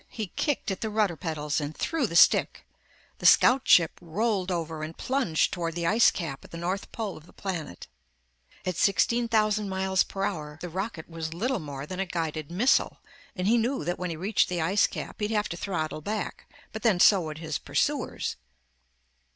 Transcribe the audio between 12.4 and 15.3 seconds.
missile and he knew that when he reached the ice cap, he'd